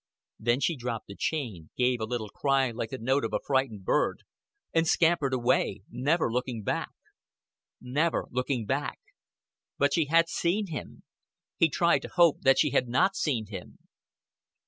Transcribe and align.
Then 0.39 0.59
she 0.61 0.75
dropped 0.75 1.05
the 1.05 1.15
chain, 1.15 1.69
gave 1.77 2.01
a 2.01 2.05
little 2.05 2.29
cry 2.29 2.71
like 2.71 2.89
the 2.89 2.97
note 2.97 3.23
of 3.23 3.33
a 3.33 3.39
frightened 3.39 3.85
bird, 3.85 4.23
and 4.73 4.87
scampered 4.87 5.31
away 5.31 5.83
never 5.91 6.31
looking 6.31 6.63
back. 6.63 6.89
Never 7.79 8.25
looking 8.31 8.65
back. 8.65 8.97
But 9.77 9.93
she 9.93 10.05
had 10.05 10.27
seen 10.27 10.69
him. 10.71 11.03
He 11.57 11.69
tried 11.69 12.01
to 12.01 12.07
hope 12.09 12.41
that 12.41 12.57
she 12.57 12.71
had 12.71 12.87
not 12.87 13.15
seen 13.15 13.45
him. 13.45 13.77